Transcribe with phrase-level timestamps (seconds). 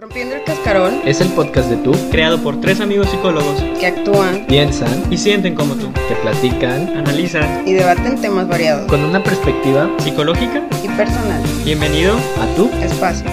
[0.00, 4.46] Rompiendo el cascarón, Es el podcast de tú creado por tres amigos psicólogos que actúan
[4.46, 5.92] piensan, y sienten como tú.
[5.92, 10.62] que platican Analizan y debaten temas variados con una perspectiva psicológica.
[10.82, 11.42] y personal.
[11.66, 12.14] Bienvenido.
[12.16, 12.70] a tú.
[12.82, 13.26] Espacio.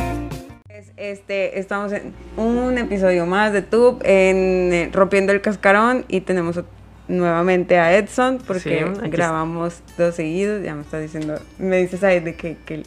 [0.97, 6.59] Este, estamos en un episodio más de Tube en eh, Rompiendo el Cascarón y tenemos
[7.07, 10.61] nuevamente a Edson porque Sí, grabamos dos seguidos.
[10.65, 12.83] Ya me está diciendo, me dices ahí de que, que,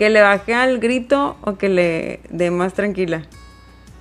[0.00, 3.20] que le baje al grito o que le dé más tranquila.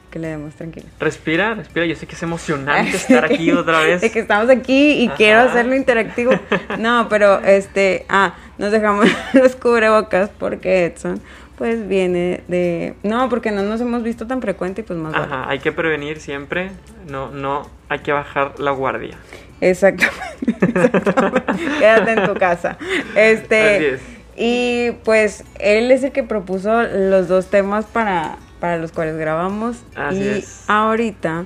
[0.10, 0.86] Que le dé más tranquila.
[0.98, 1.86] Respira, respira.
[1.86, 4.00] Yo sé que es emocionante estar aquí otra vez.
[4.00, 5.16] De que estamos aquí y Ajá.
[5.18, 6.32] quiero hacerlo interactivo.
[6.78, 11.20] No, pero este, ah, nos dejamos los cubrebocas porque Edson
[11.58, 15.26] pues viene de no, porque no nos hemos visto tan frecuente y pues más vale.
[15.26, 16.72] Ajá, hay que prevenir siempre.
[17.10, 19.18] No, no, hay que bajar la guardia.
[19.60, 20.16] Exactamente.
[20.48, 21.54] exactamente.
[21.78, 22.78] Quédate en tu casa.
[23.14, 24.19] Este Así es.
[24.42, 29.76] Y pues él es el que propuso los dos temas para, para los cuales grabamos
[29.96, 30.64] Así y es.
[30.70, 31.46] ahorita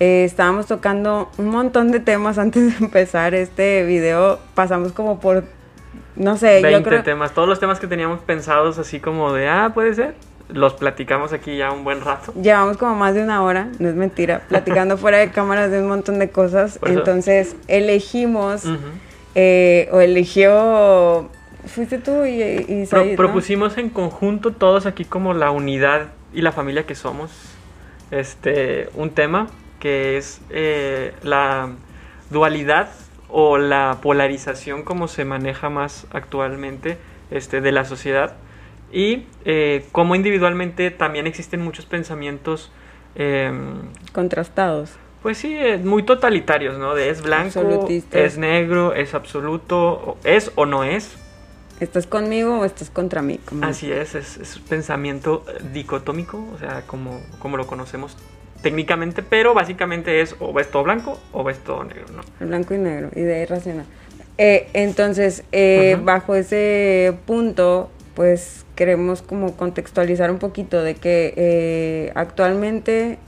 [0.00, 4.40] eh, estábamos tocando un montón de temas antes de empezar este video.
[4.54, 5.44] Pasamos como por
[6.16, 7.32] no sé, 20 yo creo temas.
[7.32, 10.14] Todos los temas que teníamos pensados así como de, ah, puede ser.
[10.48, 12.32] Los platicamos aquí ya un buen rato.
[12.34, 15.88] Llevamos como más de una hora, no es mentira, platicando fuera de cámaras de un
[15.88, 16.78] montón de cosas.
[16.84, 18.64] Entonces elegimos,
[19.34, 21.30] eh, o eligió,
[21.66, 23.16] fuiste tú y, y Pro- Said, ¿no?
[23.16, 27.30] propusimos en conjunto todos aquí como la unidad y la familia que somos
[28.10, 29.48] este un tema
[29.80, 31.70] que es eh, la
[32.30, 32.88] dualidad
[33.28, 36.98] o la polarización como se maneja más actualmente
[37.30, 38.34] este, de la sociedad
[38.92, 42.70] y eh, cómo individualmente también existen muchos pensamientos
[43.16, 43.80] em,
[44.12, 44.92] Contrastados.
[45.22, 46.94] pues sí, eh, muy totalitarios, ¿no?
[46.94, 51.16] De es blanco, es negro, es absoluto, es o no es.
[51.80, 53.38] ¿Estás conmigo o estás contra mí?
[53.44, 58.16] Como- Así es, es, es pensamiento dicotómico, o sea, como, como lo conocemos
[58.62, 62.22] técnicamente, pero básicamente es o ves todo blanco o ves todo negro, ¿no?
[62.46, 63.86] Blanco y negro, idea irracional.
[64.38, 72.12] Eh, entonces, eh, bajo ese punto, pues queremos como contextualizar un poquito de que eh,
[72.14, 73.18] actualmente...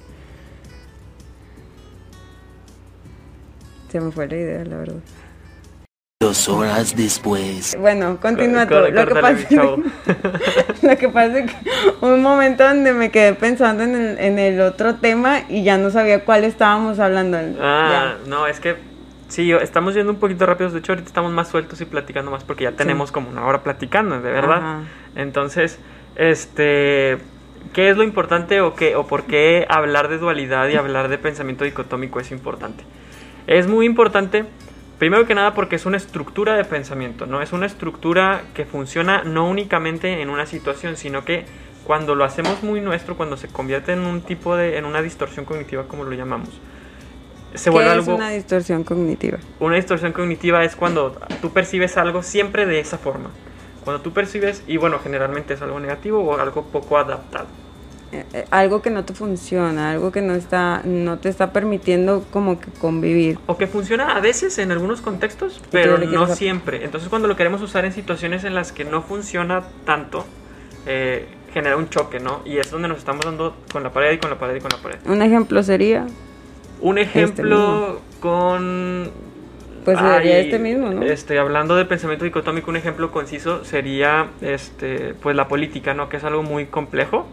[3.90, 4.96] Se me fue la idea, la verdad.
[6.26, 7.76] Dos horas después.
[7.78, 8.74] Bueno, continúa tú.
[8.74, 9.46] Cor- Lo que, pasa
[10.82, 11.56] lo que pasa es que
[12.00, 15.90] un momento donde me quedé pensando en el, en el otro tema y ya no
[15.90, 17.38] sabía cuál estábamos hablando.
[17.60, 18.74] Ah, no, es que
[19.28, 22.42] sí, estamos yendo un poquito rápidos, de hecho ahorita estamos más sueltos y platicando más
[22.42, 24.56] porque ya tenemos como una hora platicando, de verdad.
[24.58, 24.80] Ajá.
[25.14, 25.78] Entonces,
[26.16, 27.18] este,
[27.72, 31.18] ¿qué es lo importante o qué o por qué hablar de dualidad y hablar de
[31.18, 32.82] pensamiento dicotómico es importante?
[33.46, 34.44] Es muy importante,
[34.98, 37.42] primero que nada porque es una estructura de pensamiento, ¿no?
[37.42, 41.44] Es una estructura que funciona no únicamente en una situación, sino que
[41.84, 45.44] cuando lo hacemos muy nuestro, cuando se convierte en un tipo de, en una distorsión
[45.44, 46.50] cognitiva, como lo llamamos,
[47.54, 48.16] se ¿Qué vuelve es algo...
[48.16, 49.38] una distorsión cognitiva?
[49.60, 53.30] Una distorsión cognitiva es cuando tú percibes algo siempre de esa forma.
[53.84, 57.46] Cuando tú percibes, y bueno, generalmente es algo negativo o algo poco adaptado.
[58.12, 62.24] Eh, eh, algo que no te funciona, algo que no está, no te está permitiendo
[62.30, 63.38] como que convivir.
[63.46, 66.84] O que funciona a veces en algunos contextos, pero no siempre.
[66.84, 70.24] Entonces cuando lo queremos usar en situaciones en las que no funciona tanto,
[70.86, 72.42] eh, genera un choque, ¿no?
[72.44, 74.70] Y es donde nos estamos dando con la pared y con la pared y con
[74.70, 74.98] la pared.
[75.04, 76.06] Un ejemplo sería,
[76.80, 79.10] Un Este ejemplo con...
[79.84, 81.02] Pues sería Ay, este mismo, ¿no?
[81.02, 86.08] Este, hablando de pensamiento dicotómico, un ejemplo conciso sería este, pues la política, ¿no?
[86.08, 87.26] Que es algo muy complejo.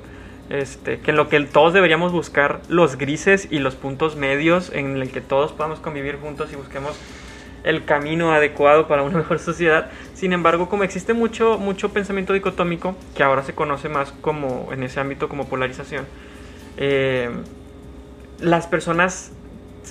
[0.50, 4.98] Este, que en lo que todos deberíamos buscar los grises y los puntos medios en
[4.98, 7.00] el que todos podamos convivir juntos y busquemos
[7.64, 9.90] el camino adecuado para una mejor sociedad.
[10.14, 14.84] Sin embargo, como existe mucho, mucho pensamiento dicotómico, que ahora se conoce más como en
[14.84, 16.06] ese ámbito como polarización,
[16.78, 17.30] eh,
[18.40, 19.32] las personas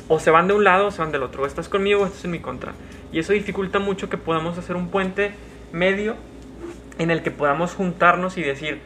[0.08, 2.06] o se van de un lado o se van del otro, o estás conmigo o
[2.06, 2.72] estás en mi contra.
[3.12, 5.32] Y eso dificulta mucho que podamos hacer un puente
[5.72, 6.16] medio
[6.98, 8.80] en el que podamos juntarnos y decir,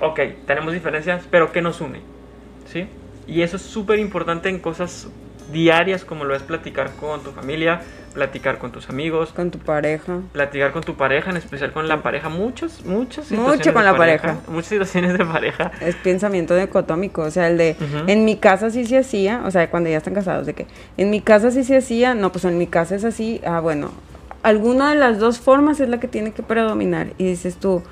[0.00, 2.00] ok, tenemos diferencias, pero ¿qué nos une?
[2.70, 2.86] ¿Sí?
[3.26, 5.08] Y eso es súper importante en cosas
[5.52, 7.80] diarias como lo es platicar con tu familia,
[8.14, 10.20] platicar con tus amigos, con tu pareja.
[10.32, 13.90] platicar con tu pareja, en especial con la pareja, muchas, muchas Mucho situaciones con de
[13.92, 14.38] la pareja.
[14.48, 15.72] muchas situaciones de pareja.
[15.80, 18.10] Es pensamiento dicotómico, o sea, el de Ujú.
[18.10, 20.66] en mi casa sí se hacía, o sea, cuando ya están casados, de que
[20.96, 23.90] en mi casa sí se hacía, no, pues en mi casa es así, ah, bueno,
[24.42, 27.08] alguna de las dos formas es la que tiene que predominar.
[27.18, 27.82] Y dices tú,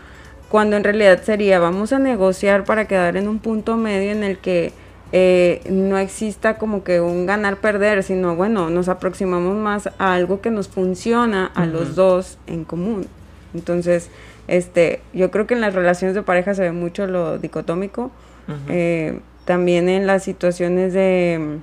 [0.53, 4.37] cuando en realidad sería, vamos a negociar para quedar en un punto medio en el
[4.37, 4.75] que
[5.11, 10.51] eh, no exista como que un ganar-perder, sino bueno, nos aproximamos más a algo que
[10.51, 13.07] nos funciona a los dos en común.
[13.55, 14.11] Entonces,
[14.47, 18.11] este, yo creo que en las relaciones de pareja se ve mucho lo dicotómico,
[18.47, 18.59] Ujú.
[18.69, 21.61] Eh, también en las situaciones de,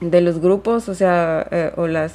[0.00, 2.14] de los grupos, o sea, eh, o las,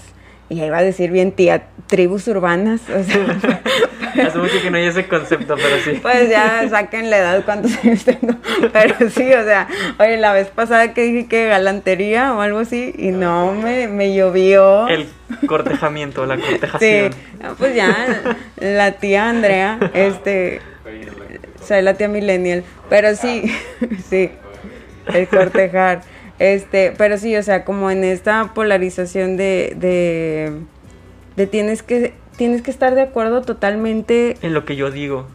[0.50, 3.62] y ahí iba a decir bien tía, tribus urbanas, o sea,
[4.28, 6.00] Hace mucho que no hay ese concepto, pero sí.
[6.02, 8.36] pues ya saquen la edad cuántos años tengo,
[8.72, 9.68] pero sí, o sea,
[10.00, 14.14] oye, la vez pasada que dije que galantería o algo así, y no, me, me
[14.14, 14.88] llovió.
[14.88, 15.08] El
[15.48, 17.12] cortejamiento, la Sí, cortejación.
[17.42, 17.96] no, pues ya,
[18.60, 20.62] la tía Andrea, este,
[21.66, 23.44] soy la tía millennial, pero sí,
[24.10, 24.30] sí,
[25.14, 26.02] el cortejar,
[26.40, 30.52] este, pero sí, o sea, como en esta polarización de, de,
[31.36, 35.26] de tienes que, tienes que estar de acuerdo totalmente En lo que yo digo.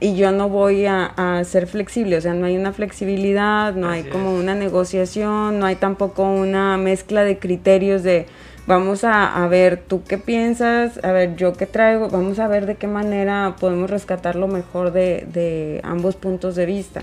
[0.00, 3.88] y yo no voy a, a ser flexible, o sea, no hay una flexibilidad, no
[3.88, 4.42] hay como es.
[4.42, 8.26] una negociación, no hay tampoco una mezcla de criterios de
[8.66, 12.66] vamos a, a ver tú qué piensas, a ver yo qué traigo, vamos a ver
[12.66, 17.02] de qué manera podemos rescatar lo mejor de, de ambos puntos de vista.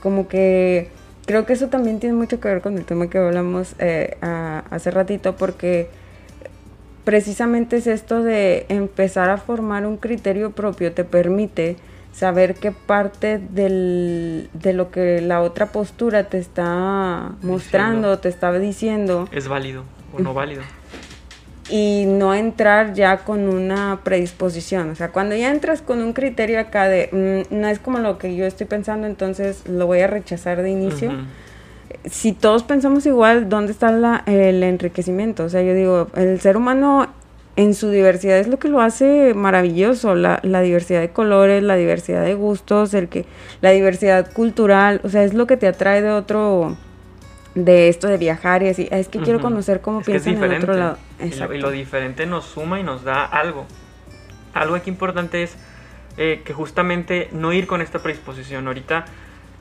[0.00, 0.88] Como que
[1.26, 4.62] creo que eso también tiene mucho que ver con el tema que hablamos eh, a-
[4.70, 5.88] hace ratito, porque
[7.04, 11.76] precisamente es esto de empezar a formar un criterio propio, te permite
[12.12, 18.52] saber qué parte del, de lo que la otra postura te está mostrando, te está
[18.58, 19.84] diciendo, Es válido
[20.14, 20.62] o no válido.
[21.70, 24.90] y no entrar ya con una predisposición.
[24.90, 28.18] O sea, cuando ya entras con un criterio acá de mm, no es como lo
[28.18, 31.12] que yo estoy pensando, entonces lo voy a rechazar de inicio.
[32.04, 35.44] Si todos pensamos igual, ¿dónde está la- el enriquecimiento?
[35.44, 37.06] O sea, yo digo, el ser humano
[37.56, 41.76] en su diversidad es lo que lo hace maravilloso, la, la diversidad de colores, la
[41.76, 43.26] diversidad de gustos, el que,
[43.60, 46.76] la diversidad cultural, o sea, es lo que te atrae de otro,
[47.54, 50.72] de esto de viajar y así, es que quiero conocer cómo Es piensan en otro
[50.74, 50.96] lado.
[51.18, 51.54] Y lo, y Exacto.
[51.58, 53.66] lo diferente nos suma y nos da algo.
[54.54, 55.54] Algo aquí importante es
[56.16, 58.66] eh, que justamente no ir con esta predisposición.
[58.66, 59.04] Ahorita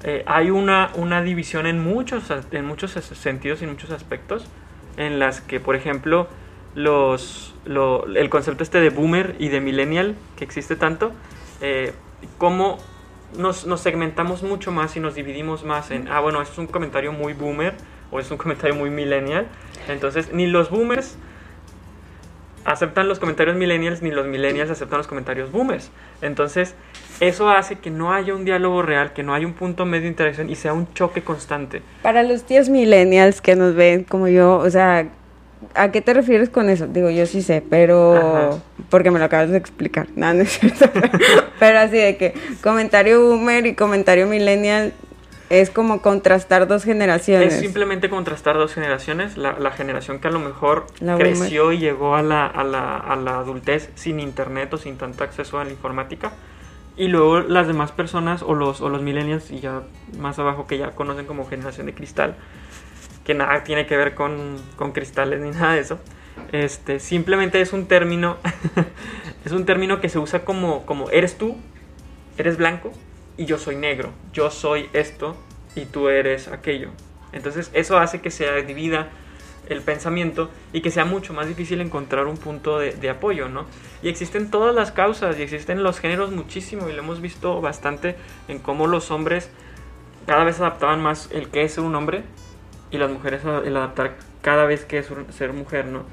[0.03, 4.45] eh, hay una, una división en muchos, en muchos sentidos y en muchos aspectos
[4.97, 6.27] en las que, por ejemplo,
[6.75, 11.11] los, lo- el concepto este de boomer y de millennial que existe tanto,
[11.61, 11.93] eh,
[12.37, 12.77] cómo
[13.37, 16.67] nos, nos segmentamos mucho más y nos dividimos más en, ah, bueno, esto es un
[16.67, 17.73] comentario muy boomer
[18.11, 19.47] o es un comentario muy millennial.
[19.87, 21.17] Entonces, ni los boomers
[22.65, 25.91] aceptan los comentarios millennials, ni los millennials aceptan los comentarios boomers.
[26.21, 26.75] Entonces,
[27.21, 30.09] eso hace que no haya un diálogo real, que no haya un punto medio de
[30.09, 31.83] interacción y sea un choque constante.
[32.01, 35.07] Para los tíos millennials que nos ven como yo, o sea,
[35.75, 36.87] ¿a qué te refieres con eso?
[36.87, 38.15] Digo, yo sí sé, pero
[38.49, 38.57] Ajá.
[38.89, 40.07] porque me lo acabas de explicar.
[40.15, 40.89] No, no es cierto.
[41.59, 42.33] pero así de que
[42.63, 44.91] comentario boomer y comentario millennial
[45.51, 47.53] es como contrastar dos generaciones.
[47.53, 51.77] Es simplemente contrastar dos generaciones, la, la generación que a lo mejor La creció y
[51.77, 55.65] llegó a la, a, la, a la adultez sin internet o sin tanto acceso a
[55.65, 56.31] la informática.
[57.01, 59.81] Y luego las demás personas o los, o los millennials y ya
[60.19, 62.35] más abajo que ya conocen como generación de cristal,
[63.25, 65.99] que nada tiene que ver con, con cristales ni nada de eso.
[66.51, 68.37] Este, simplemente es un término,
[69.45, 71.57] es un término que se usa como, como eres tú,
[72.37, 72.91] eres blanco
[73.35, 75.35] y yo soy negro, yo soy esto
[75.73, 76.91] y tú eres aquello.
[77.33, 79.09] Entonces eso hace que se divida
[79.71, 83.65] el pensamiento y que sea mucho más difícil encontrar un punto de, de apoyo, ¿no?
[84.03, 88.15] Y existen todas las causas y existen los géneros muchísimo y lo hemos visto bastante
[88.47, 89.49] en cómo los hombres
[90.27, 92.23] cada vez adaptaban más el que es ser un hombre
[92.91, 96.03] y las mujeres el adaptar cada vez que es ser mujer, ¿no?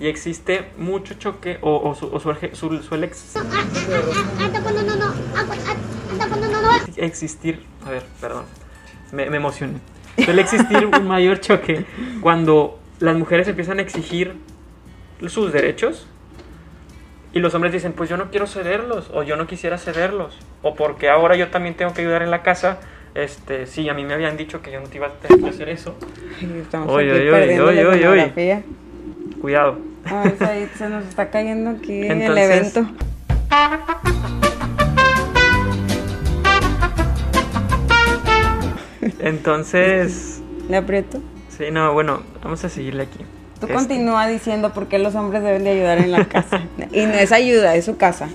[0.00, 3.32] Y existe mucho choque o, o, su- o suele, su- suele ex-
[6.96, 8.44] existir, a ver, perdón,
[9.12, 9.78] me, me emocioné.
[10.24, 11.84] Suele existir un mayor choque
[12.20, 14.34] cuando las mujeres empiezan a exigir
[15.26, 16.06] sus derechos
[17.32, 20.74] y los hombres dicen, pues yo no quiero cederlos o yo no quisiera cederlos o
[20.74, 22.78] porque ahora yo también tengo que ayudar en la casa.
[23.14, 25.50] Este, sí, a mí me habían dicho que yo no te iba a tener que
[25.50, 25.96] hacer eso.
[26.60, 27.94] Estamos Oy, aquí oy, oy, perdiendo oy, la oy, oy.
[28.18, 28.62] escenografía.
[29.40, 29.78] Cuidado.
[30.04, 32.86] Ay, ahí se nos está cayendo aquí el Entonces- evento.
[39.20, 41.20] Entonces, ¿Le aprieto?
[41.58, 43.18] Sí, no, bueno, vamos a seguirle aquí.
[43.60, 46.62] Tú Este, continúa diciendo por qué los hombres deben de ayudar en la casa.
[46.92, 48.28] y no es ayuda, es su casa,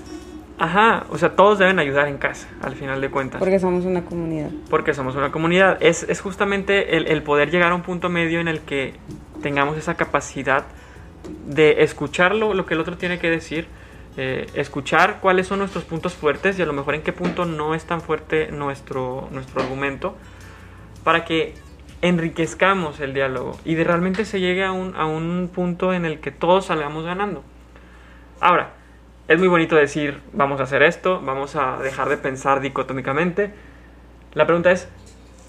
[0.56, 3.40] Ajá, o sea, todos deben ayudar en casa, al final de cuentas.
[3.40, 4.50] porque somos una comunidad.
[4.70, 5.78] porque somos una comunidad.
[5.80, 8.94] Es, es justamente el, el poder llegar a un punto medio en el que
[9.42, 10.64] tengamos esa capacidad
[11.46, 13.66] de escuchar lo, lo que el otro tiene que decir,
[14.16, 17.74] eh, escuchar cuáles son nuestros puntos fuertes y a lo mejor en qué punto no
[17.74, 20.14] es tan fuerte nuestro, nuestro argumento,
[21.02, 21.54] para que
[22.02, 26.20] enriquezcamos el diálogo y de realmente se llegue a un, a un punto en el
[26.20, 27.42] que todos salgamos ganando.
[28.40, 28.70] Ahora,
[29.26, 33.54] es muy bonito decir, vamos a hacer esto, vamos a dejar de pensar dicotómicamente.
[34.34, 34.88] La pregunta es,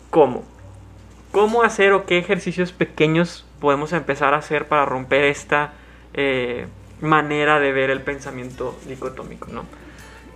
[0.09, 0.43] ¿cómo?
[1.31, 5.73] ¿Cómo hacer o qué ejercicios pequeños podemos empezar a hacer para romper esta
[6.13, 6.67] eh,
[7.01, 9.65] manera de ver el pensamiento dicotómico, ¿no?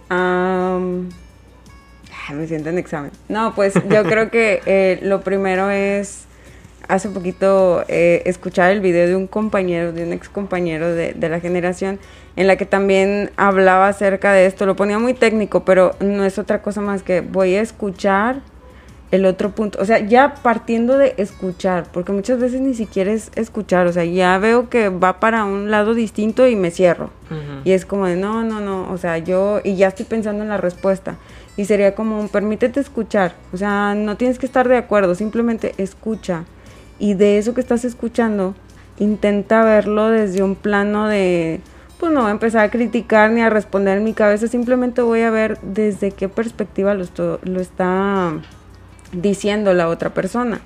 [0.09, 1.09] Am,
[2.29, 3.11] ay, me siento en examen.
[3.27, 6.25] No, pues yo creo que eh, lo primero es,
[6.87, 11.29] hace poquito, eh, escuchar el video de un compañero, de un ex compañero de, de
[11.29, 11.99] la generación,
[12.35, 14.65] en la que también hablaba acerca de esto.
[14.65, 18.41] Lo ponía muy técnico, pero no es otra cosa más que voy a escuchar
[19.11, 19.79] el otro punto.
[19.81, 23.87] O sea, ya partiendo de escuchar, porque muchas veces ni siquiera es escuchar.
[23.87, 27.09] O sea, ya veo que va para un lado distinto y me cierro.
[27.63, 30.49] Y es como de, no, no, no, o sea, yo, y ya estoy pensando en
[30.49, 31.15] la respuesta.
[31.59, 36.45] Y sería como, permítete escuchar, o sea, no tienes que estar de acuerdo, simplemente escucha.
[36.99, 38.55] Y de eso que estás escuchando,
[38.97, 41.59] intenta verlo desde un plano de,
[41.99, 45.19] pues no voy a empezar a criticar ni a responder en mi cabeza, simplemente voy
[45.19, 48.31] a ver desde qué perspectiva lo, está
[49.11, 50.61] diciendo la otra persona.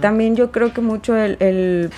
[0.00, 1.90] También yo creo que mucho el, el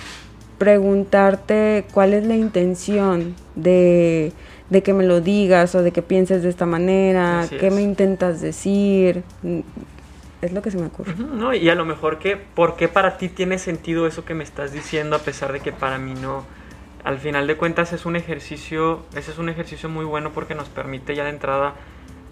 [0.57, 4.33] preguntarte cuál es la intención de,
[4.69, 7.73] de que me lo digas o de que pienses de esta manera, Así qué es.
[7.73, 9.23] me intentas decir,
[10.41, 11.13] es lo que se me ocurre.
[11.17, 11.53] ¿no?
[11.53, 14.71] Y a lo mejor que, ¿por qué para ti tiene sentido eso que me estás
[14.71, 16.43] diciendo a pesar de que para mí no?
[17.03, 20.67] Al final de cuentas es un ejercicio, ese es un ejercicio muy bueno porque nos
[20.69, 21.73] permite ya de entrada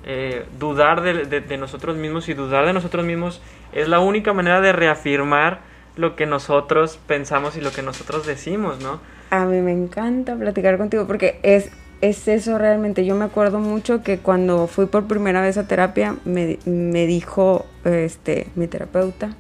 [0.06, 3.42] eh, dudar de, de- de nosotros mismos y dudar de nosotros mismos
[3.74, 5.62] es la única manera de reafirmar
[5.96, 9.00] lo que nosotros pensamos y lo que nosotros decimos, ¿no?
[9.32, 13.06] A mí me encanta platicar contigo porque es, es eso realmente.
[13.06, 17.66] Yo me acuerdo mucho que cuando fui por primera vez a terapia, me, me dijo
[17.84, 19.36] este, mi terapeuta,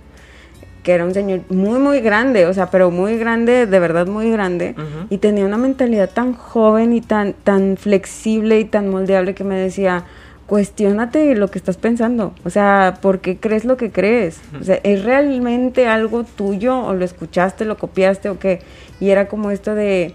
[0.83, 4.31] que era un señor muy, muy grande, o sea, pero muy grande, de verdad muy
[4.31, 4.73] grande,
[5.09, 9.55] y tenía una mentalidad tan joven y tan, tan flexible y tan moldeable que me
[9.55, 10.05] decía,
[10.45, 14.39] cuestiónate lo que estás pensando, o sea, ¿por qué crees lo que crees?
[14.61, 18.61] O sea, ¿es realmente algo tuyo o lo escuchaste, lo copiaste o qué?
[19.01, 20.13] Y era como esto de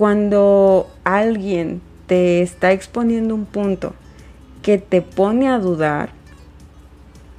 [0.00, 3.92] cuando alguien te está exponiendo un punto
[4.62, 6.08] que te pone a dudar,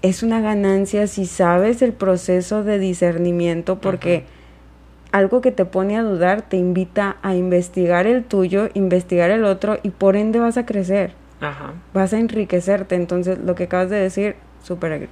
[0.04, 4.26] es una ganancia si sabes el proceso de discernimiento porque
[5.12, 9.80] algo que te pone a dudar te invita a investigar el tuyo, investigar el otro
[9.82, 11.74] y por ende vas a crecer, Ajá.
[11.96, 12.94] vas a enriquecerte.
[12.94, 15.10] Entonces lo que acabas de decir, súper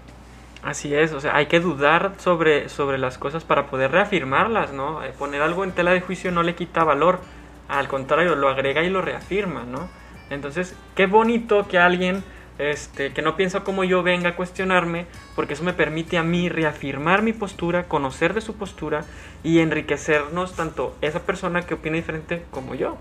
[0.61, 5.03] Así es, o sea, hay que dudar sobre, sobre las cosas para poder reafirmarlas, ¿no?
[5.03, 7.21] Eh, Poner algo en tela de juicio no le quita valor,
[7.69, 9.89] al contrario, lo agrega y lo reafirma, ¿no?
[10.29, 12.23] Entonces, qué bonito que alguien
[12.59, 16.49] este, que no piensa como yo venga a cuestionarme, porque eso me permite a mí
[16.49, 19.05] reafirmar mi postura, conocer de su postura
[19.43, 22.97] y enriquecernos tanto esa persona que opina diferente como yo.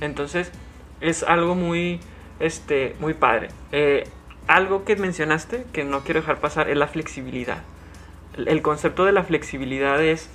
[0.00, 0.52] Entonces,
[1.00, 1.98] es algo muy,
[2.38, 3.48] este, muy padre.
[3.72, 4.04] Eh,
[4.46, 7.58] algo que mencionaste que no quiero dejar pasar es la flexibilidad.
[8.36, 10.30] El- concepto de la flexibilidad es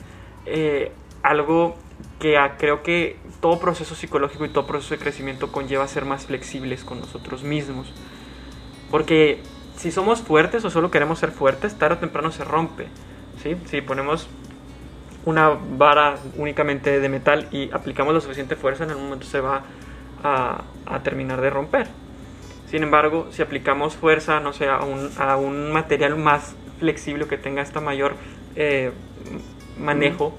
[0.46, 0.92] eh,
[1.24, 1.77] algo
[2.19, 6.25] que ah, creo que todo proceso psicológico y todo proceso de crecimiento conlleva ser más
[6.25, 7.91] flexibles con nosotros mismos.
[8.91, 9.41] Porque
[9.75, 12.88] si somos fuertes o solo queremos ser fuertes, tarde o temprano se rompe.
[13.43, 13.55] ¿sí?
[13.65, 14.27] Si ponemos
[15.25, 19.63] una vara únicamente de metal y aplicamos la suficiente fuerza, en algún momento se va
[20.24, 21.88] a, a terminar de romper.
[22.69, 27.38] Sin embargo, si aplicamos fuerza, no sé, a un, a un material más flexible que
[27.38, 28.15] tenga esta mayor
[28.55, 28.91] eh,
[29.79, 30.34] manejo,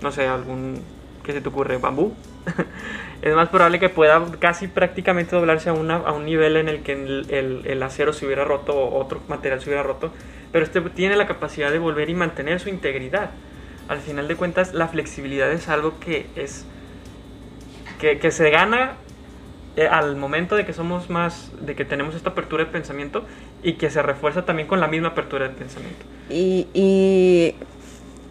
[0.00, 0.82] no sé, algún,
[1.24, 1.78] ¿qué se te ocurre?
[1.78, 2.14] Bambú.
[3.22, 6.82] es más probable que pueda casi prácticamente doblarse a, una, a un nivel en el
[6.82, 10.12] que el, el- el acero se hubiera roto o otro material se hubiera roto,
[10.52, 13.32] pero este tiene la capacidad de volver y mantener su integridad.
[13.88, 16.66] Al final de cuentas, la flexibilidad es algo que es
[17.98, 18.98] que, que se gana
[19.76, 23.26] eh, al momento de que somos más, de que tenemos esta apertura de pensamiento
[23.62, 26.06] y que se refuerza también con la misma apertura de pensamiento.
[26.28, 27.56] Y, y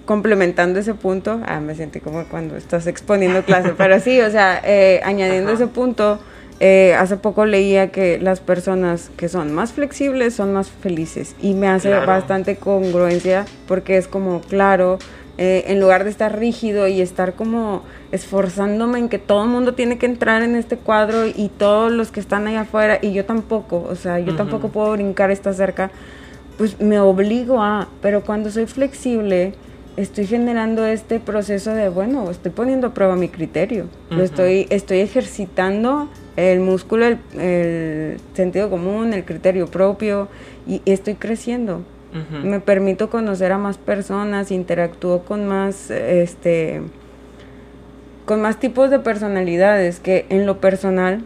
[0.06, 4.62] complementando ese punto, ah, me sentí como cuando estás exponiendo clase, pero sí, o sea,
[4.66, 5.64] eh, añadiendo Ajá.
[5.64, 6.20] ese punto,
[6.60, 11.54] eh, hace poco leía que las personas que son más flexibles son más felices y
[11.56, 12.06] me hace Claro.
[12.08, 15.00] bastante congruencia porque es como, claro,
[15.40, 17.82] eh, en lugar de estar rígido y estar como
[18.12, 22.12] esforzándome en que todo el mundo tiene que entrar en este cuadro y todos los
[22.12, 24.36] que están allá afuera y yo tampoco, o sea, yo Ujú.
[24.36, 25.90] tampoco puedo brincar esta cerca,
[26.58, 29.54] pues me obligo a, pero cuando soy flexible,
[29.98, 34.16] estoy generando este proceso de, bueno, estoy poniendo a prueba mi criterio, Ujú.
[34.18, 40.28] lo estoy, estoy ejercitando el músculo, el, el sentido común, el criterio propio
[40.68, 41.82] y estoy creciendo.
[42.44, 46.84] Me permito conocer a más personas, interactúo con más, este,
[48.26, 51.24] con más tipos de personalidades que en lo personal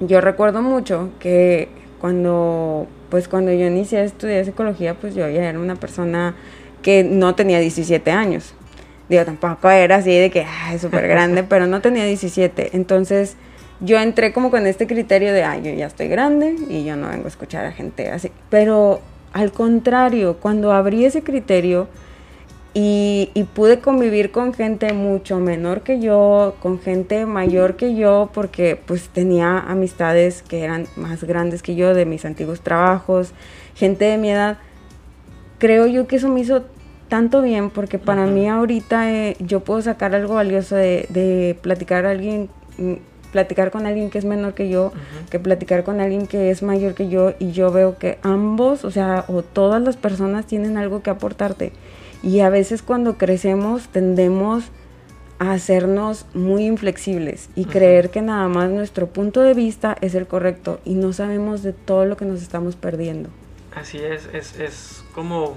[0.00, 1.68] yo recuerdo mucho que
[2.00, 6.34] cuando pues cuando yo inicié a estudiar psicología, pues yo ya era una persona
[6.82, 8.54] que no tenía 17 años.
[9.08, 12.70] Digo, tampoco era así de que es súper grande, pero no tenía 17.
[12.74, 13.36] Entonces
[13.80, 17.08] yo entré como con este criterio de, ay, yo ya estoy grande y yo no
[17.08, 18.30] vengo a escuchar a gente así.
[18.48, 19.00] Pero
[19.32, 21.88] al contrario, cuando abrí ese criterio
[22.74, 28.30] y, y pude convivir con gente mucho menor que yo, con gente mayor que yo,
[28.32, 33.32] porque pues tenía amistades que eran más grandes que yo de mis antiguos trabajos,
[33.74, 34.58] gente de mi edad,
[35.62, 36.64] creo yo que eso me hizo
[37.08, 42.04] tanto bien porque para mí ahorita eh, yo puedo sacar algo valioso de, de platicar
[42.04, 42.94] a alguien mm,
[43.30, 44.92] platicar con alguien que es menor que yo,
[45.30, 48.90] que platicar con alguien que es mayor que yo y yo veo que ambos, o
[48.90, 51.72] sea, o todas las personas tienen algo que aportarte.
[52.24, 54.64] Y a veces cuando crecemos tendemos
[55.38, 60.26] a hacernos muy inflexibles y creer que nada más nuestro punto de vista es el
[60.26, 63.30] correcto y no sabemos de todo lo que nos estamos perdiendo.
[63.74, 65.56] Así es, es, es como,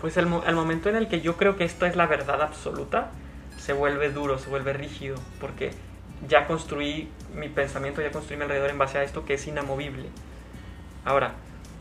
[0.00, 3.10] pues el momento en el que yo creo que esto es la verdad absoluta,
[3.58, 5.72] se vuelve duro, se vuelve rígido, porque
[6.28, 10.08] ya construí mi pensamiento, ya construí mi alrededor en base a esto que es inamovible.
[11.04, 11.34] Ahora,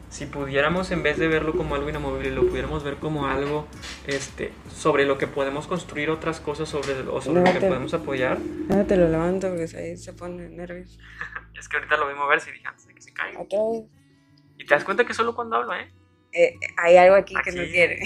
[0.10, 3.68] si pudiéramos en vez de verlo como algo inamovible, lo pudiéramos ver como algo
[4.08, 8.40] este, sobre lo que podemos construir otras cosas sobre, o sobre lo que podemos apoyar,
[8.70, 10.98] Ahora te lo levanto porque ahí se pone nervioso.
[11.60, 13.40] es que ahorita lo voy a mover si dije antes de que se caiga.
[13.40, 13.90] Ok.
[14.60, 15.92] Y te das cuenta que solo cuando hablo, ¿eh?
[16.32, 17.72] Eh, hay algo aquí, que no Aquí.
[17.72, 18.04] quiere.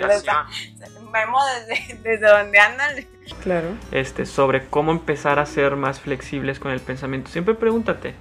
[0.00, 0.46] La.
[1.12, 3.04] Memo desde, desde donde andan.
[3.42, 3.68] Claro.
[3.90, 7.30] este, sobre cómo empezar a ser más flexibles con el pensamiento.
[7.30, 8.14] Siempre pregúntate,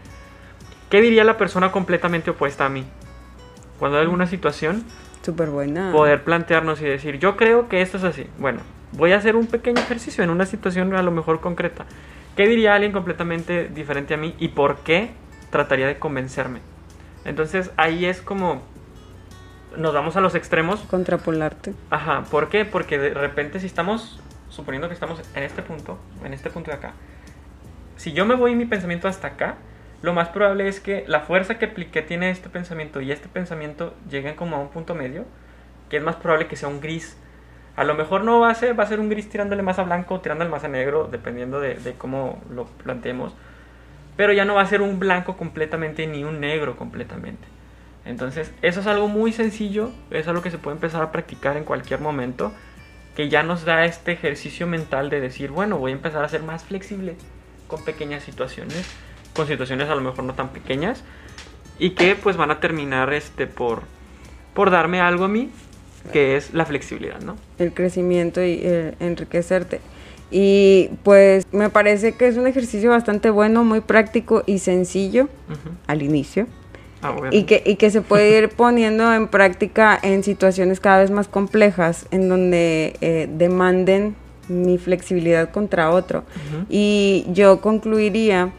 [0.90, 2.86] ¿qué diría la persona completamente opuesta a mí?
[3.80, 4.84] Cuando hay alguna situación,
[5.24, 5.92] Súper buena.
[5.94, 8.28] poder plantearnos y decir, yo creo que esto es así.
[8.38, 8.60] Bueno,
[8.92, 11.86] voy a hacer un pequeño ejercicio en una situación a lo mejor concreta.
[12.36, 15.12] ¿Qué diría alguien completamente diferente a mí y por qué
[15.50, 16.60] trataría de convencerme?
[17.26, 18.62] Entonces ahí es como
[19.78, 21.74] nos vamos a los extremos Contrapolarte.
[21.90, 22.66] Ajá, ¿por qué?
[22.66, 26.78] Porque de repente si estamos, suponiendo que estamos en este punto, en este punto de
[26.78, 26.94] acá,
[27.96, 29.56] si yo me voy mi pensamiento hasta acá,
[30.02, 33.94] lo más probable es que la fuerza que, que tiene este pensamiento y este pensamiento
[34.10, 35.26] lleguen como a un punto medio,
[35.90, 37.18] que es más probable que sea un gris.
[37.76, 39.84] A lo mejor no va a ser, va a ser un gris tirándole más a
[39.84, 43.34] blanco o tirándole más a negro, dependiendo de, de cómo lo planteemos.
[44.18, 47.48] Pero ya no va a ser un blanco completamente ni un negro completamente.
[48.06, 51.64] Entonces, eso es algo muy sencillo, es algo que se puede empezar a practicar en
[51.64, 52.52] cualquier momento,
[53.16, 56.44] que ya nos da este ejercicio mental de decir, bueno, voy a empezar a ser
[56.44, 57.16] más flexible
[57.68, 58.86] con pequeñas situaciones,
[59.34, 61.04] con situaciones a lo mejor no tan pequeñas,
[61.78, 63.84] y que pues van a terminar este por,
[64.54, 65.52] por darme algo a mí,
[66.12, 67.38] que es la flexibilidad, ¿no?
[67.60, 69.82] El crecimiento y eh, enriquecerte.
[70.32, 75.28] Y pues me parece que es un ejercicio bastante bueno, muy práctico y sencillo
[75.88, 76.48] al inicio.
[77.04, 77.16] Ah.
[77.32, 81.28] Y que, y que se puede ir poniendo en práctica en situaciones cada vez más
[81.28, 84.16] complejas, en donde eh, demanden
[84.48, 86.24] mi flexibilidad contra otro.
[86.70, 88.52] Y yo concluiría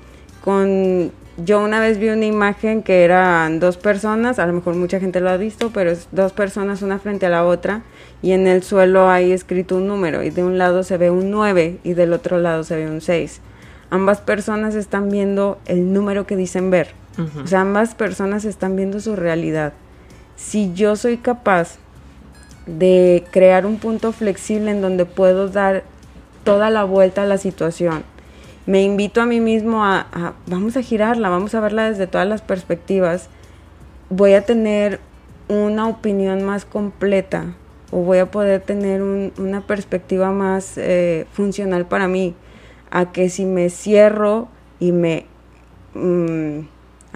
[0.43, 5.01] con, yo una vez vi una imagen que eran dos personas, a lo mejor mucha
[5.01, 7.83] gente lo ha visto, pero es dos personas una frente a la otra
[8.21, 11.31] y en el suelo hay escrito un número y de un lado se ve un
[11.31, 13.41] 9 y del otro lado se ve un 6.
[13.89, 16.95] Ambas personas están viendo el número que dicen ver.
[17.43, 19.75] O sea, ambas personas están viendo su realidad.
[20.37, 21.77] Si yo soy capaz
[22.67, 25.83] de crear un punto flexible en donde puedo dar
[26.43, 28.03] toda la vuelta a la situación,
[28.67, 32.27] me invito a mí mismo a, a- vamos a girarla, vamos a verla desde todas
[32.29, 33.29] las perspectivas,
[34.11, 35.01] voy a tener
[35.49, 37.47] una opinión más completa
[37.91, 42.35] o voy a poder tener un- una perspectiva más eh, funcional para mí,
[42.91, 44.49] a que si me cierro
[44.79, 45.27] y me
[45.95, 46.61] mm,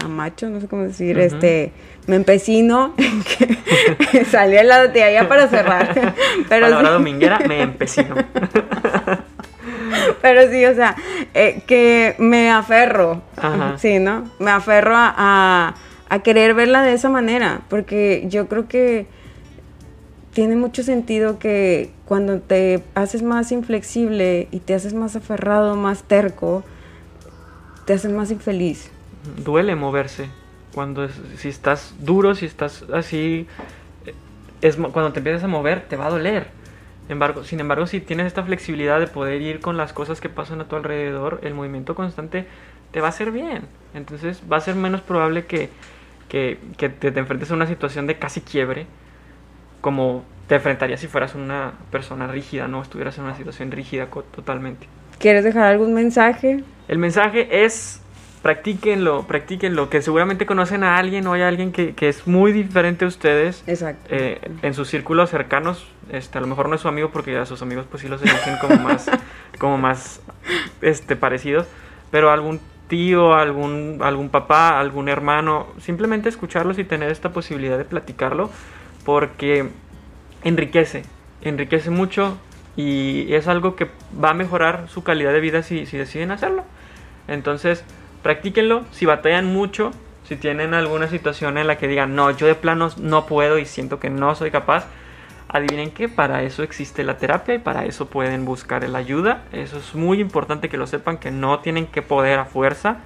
[0.03, 1.71] amacho, no sé cómo decir, este,
[2.07, 2.93] me empecino,
[4.11, 5.93] que salí al lado de allá para cerrar,
[6.49, 8.15] pero Palabra sí- dominguera, me empecino.
[10.27, 10.93] pero sí, o sea,
[11.33, 13.77] eh, que me aferro, Ajá.
[13.77, 14.29] sí, ¿no?
[14.39, 15.75] Me aferro a, a-
[16.09, 19.07] a querer verla de esa manera, porque yo creo que
[20.33, 26.03] tiene mucho sentido que cuando te haces más inflexible y te haces más aferrado, más
[26.03, 26.63] terco,
[27.85, 28.91] te haces más infeliz.
[29.43, 30.29] duele moverse.
[30.73, 33.47] Cuando es- si estás duro, si estás así,
[34.05, 34.13] eh,
[34.61, 36.47] es cuando te empiezas a mover te va a doler.
[37.09, 40.59] Embargo, sin embargo, si tienes esta flexibilidad de poder ir con las cosas que pasan
[40.61, 42.47] a tu alrededor, el movimiento constante
[42.91, 43.63] te va a hacer bien.
[43.93, 45.69] Entonces va a ser menos probable que,
[46.27, 48.87] que, que te, te enfrentes a una situación de casi quiebre,
[49.81, 54.87] como te enfrentarías si fueras una persona rígida, no estuvieras en una situación rígida totalmente.
[55.19, 56.63] ¿Quieres dejar algún mensaje?
[56.87, 58.01] El mensaje es
[58.41, 63.05] practíquenlo, practíquenlo, que seguramente conocen a alguien o hay alguien que, que es muy diferente
[63.05, 63.63] a ustedes.
[63.67, 64.07] Exacto.
[64.09, 67.45] eh, en sus círculos cercanos, este, a lo mejor no es su amigo porque a
[67.45, 69.09] sus amigos pues sí los eligen como más,
[69.59, 70.21] como más
[70.81, 71.67] este, parecidos,
[72.11, 77.85] pero algún tío, algún, algún papá, algún hermano, simplemente escucharlos y tener esta posibilidad de
[77.85, 78.49] platicarlo,
[79.03, 79.69] porque
[80.43, 81.03] enriquece,
[81.41, 82.37] enriquece mucho
[82.77, 83.89] y es algo que
[84.23, 86.63] va a mejorar su calidad de vida si, si deciden hacerlo.
[87.27, 87.83] Entonces,
[88.21, 89.91] practíquenlo, si batallan mucho,
[90.27, 93.65] si tienen alguna situación en la que digan, no, yo de plano no puedo y
[93.65, 94.85] siento que no soy capaz,
[95.47, 99.43] adivinen que para eso existe la terapia y para eso pueden buscar la ayuda.
[99.53, 102.97] Eso es muy importante que lo sepan, que no tienen que poder a fuerza,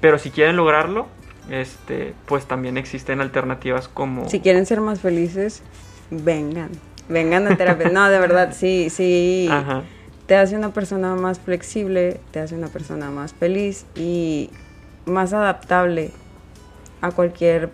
[0.00, 1.06] pero si quieren lograrlo,
[1.50, 4.28] este, pues también existen alternativas como...
[4.28, 5.62] Si quieren ser más felices,
[6.10, 6.70] vengan.
[7.08, 7.88] Vengan a terapia.
[7.92, 9.48] No, de verdad, sí, sí.
[9.50, 9.82] Ajá.
[10.26, 14.50] Te hace una persona más flexible, te hace una persona más feliz y
[15.04, 16.10] más adaptable
[17.00, 17.70] a cualquier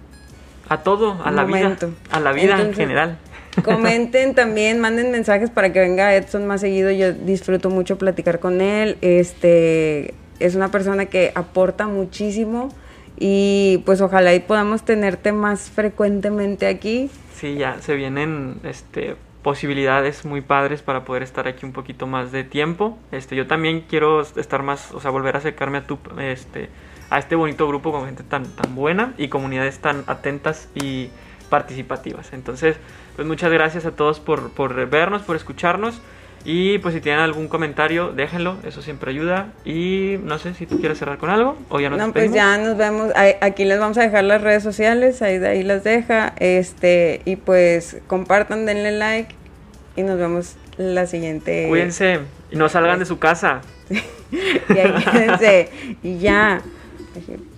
[0.68, 1.76] A todo, a la vida,
[2.10, 3.18] a la vida en general.
[3.64, 6.90] Comenten también, manden mensajes para que venga Edson más seguido.
[6.90, 8.96] Yo disfruto mucho platicar con él.
[9.00, 12.70] Este es una persona que aporta muchísimo
[13.18, 17.10] y pues ojalá y podamos tenerte más frecuentemente aquí.
[17.34, 22.32] Sí, ya se vienen este posibilidades muy padres para poder estar aquí un poquito más
[22.32, 22.98] de tiempo.
[23.12, 26.68] Este, yo también quiero estar más, o sea, volver a acercarme a tu este
[27.10, 31.10] a este bonito grupo con gente tan tan buena y comunidades tan atentas y
[31.48, 32.32] participativas.
[32.32, 32.76] Entonces,
[33.16, 36.00] pues muchas gracias a todos por, por vernos, por escucharnos.
[36.44, 39.52] Y pues si tienen algún comentario, déjenlo, eso siempre ayuda.
[39.64, 42.56] Y no sé si tú quieres cerrar con algo o ya nos No, pues ya
[42.56, 43.12] nos vemos.
[43.40, 46.32] Aquí les vamos a dejar las redes sociales, ahí de ahí las deja.
[46.38, 49.34] Este, y pues compartan, denle like
[49.96, 51.66] y nos vemos la siguiente.
[51.68, 53.60] Cuídense y no salgan de su casa.
[54.32, 55.96] Y ahí quédense.
[56.04, 56.62] Y ya.